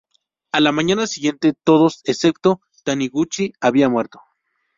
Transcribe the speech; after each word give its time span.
A 0.51 0.59
la 0.61 0.71
mañana 0.71 1.05
siguiente 1.05 1.53
todos, 1.53 2.01
excepto 2.05 2.59
Taniguchi, 2.83 3.53
habían 3.61 3.91
muerto. 3.91 4.19